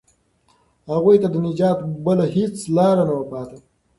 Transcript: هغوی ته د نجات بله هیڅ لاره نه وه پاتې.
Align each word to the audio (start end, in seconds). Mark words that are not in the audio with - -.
هغوی 0.91 1.17
ته 1.21 1.27
د 1.31 1.35
نجات 1.47 1.79
بله 2.05 2.25
هیڅ 2.35 2.55
لاره 2.77 3.03
نه 3.09 3.13
وه 3.17 3.25
پاتې. 3.31 3.59